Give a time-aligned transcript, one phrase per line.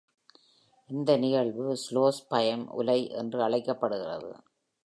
[0.89, 4.31] இந்த நிகழ்வு "ஸ்லோஸ் பயம் உலை" என்று அழைக்கப்படுகிறது.